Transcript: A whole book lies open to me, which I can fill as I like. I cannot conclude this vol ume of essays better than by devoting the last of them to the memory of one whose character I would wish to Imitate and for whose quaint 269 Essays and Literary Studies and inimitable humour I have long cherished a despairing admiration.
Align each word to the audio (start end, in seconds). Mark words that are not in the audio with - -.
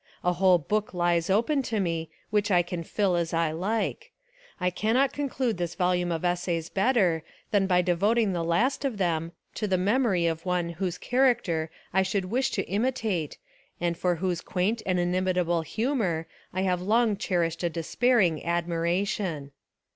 A 0.23 0.33
whole 0.33 0.57
book 0.57 0.95
lies 0.95 1.29
open 1.29 1.61
to 1.61 1.79
me, 1.79 2.09
which 2.31 2.49
I 2.49 2.63
can 2.63 2.81
fill 2.83 3.15
as 3.15 3.35
I 3.35 3.51
like. 3.51 4.11
I 4.59 4.71
cannot 4.71 5.13
conclude 5.13 5.57
this 5.59 5.75
vol 5.75 5.93
ume 5.93 6.11
of 6.11 6.25
essays 6.25 6.69
better 6.69 7.21
than 7.51 7.67
by 7.67 7.83
devoting 7.83 8.33
the 8.33 8.43
last 8.43 8.83
of 8.83 8.97
them 8.97 9.33
to 9.53 9.67
the 9.67 9.77
memory 9.77 10.25
of 10.25 10.43
one 10.43 10.69
whose 10.69 10.97
character 10.97 11.69
I 11.93 12.03
would 12.15 12.25
wish 12.25 12.49
to 12.53 12.67
Imitate 12.67 13.37
and 13.79 13.95
for 13.95 14.15
whose 14.15 14.41
quaint 14.41 14.79
269 14.79 14.93
Essays 14.95 15.29
and 15.29 15.47
Literary 15.47 15.65
Studies 15.65 15.77
and 15.77 16.03
inimitable 16.07 16.21
humour 16.23 16.27
I 16.51 16.61
have 16.63 16.81
long 16.81 17.15
cherished 17.15 17.63
a 17.63 17.69
despairing 17.69 18.43
admiration. 18.43 19.51